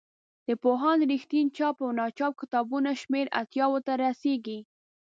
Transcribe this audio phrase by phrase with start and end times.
[0.47, 4.59] د پوهاند رښتین چاپ او ناچاپ کتابونو شمېر اتیاوو ته رسیږي.